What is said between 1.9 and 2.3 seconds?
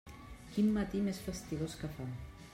fa!